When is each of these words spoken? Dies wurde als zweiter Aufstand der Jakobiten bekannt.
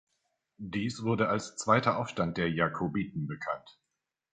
Dies 0.57 1.03
wurde 1.03 1.29
als 1.29 1.57
zweiter 1.57 1.99
Aufstand 1.99 2.35
der 2.39 2.49
Jakobiten 2.51 3.27
bekannt. 3.27 3.77